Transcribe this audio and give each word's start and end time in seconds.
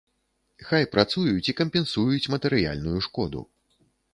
Хай 0.69 0.87
працуюць 0.95 1.49
і 1.53 1.55
кампенсуюць 1.61 2.31
матэрыяльную 2.35 2.99
шкоду. 3.11 3.45